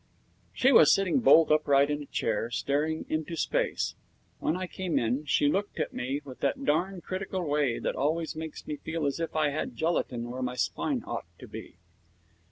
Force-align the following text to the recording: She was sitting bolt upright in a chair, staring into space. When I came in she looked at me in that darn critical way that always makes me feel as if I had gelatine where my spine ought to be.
She 0.51 0.71
was 0.71 0.91
sitting 0.91 1.19
bolt 1.19 1.51
upright 1.51 1.91
in 1.91 2.01
a 2.01 2.07
chair, 2.07 2.49
staring 2.49 3.05
into 3.07 3.35
space. 3.35 3.93
When 4.39 4.57
I 4.57 4.65
came 4.65 4.97
in 4.97 5.25
she 5.25 5.47
looked 5.47 5.79
at 5.79 5.93
me 5.93 6.21
in 6.25 6.35
that 6.39 6.65
darn 6.65 7.01
critical 7.01 7.43
way 7.47 7.77
that 7.77 7.95
always 7.95 8.35
makes 8.35 8.65
me 8.65 8.77
feel 8.77 9.05
as 9.05 9.19
if 9.19 9.35
I 9.35 9.51
had 9.51 9.75
gelatine 9.75 10.31
where 10.31 10.41
my 10.41 10.55
spine 10.55 11.03
ought 11.05 11.27
to 11.37 11.47
be. 11.47 11.75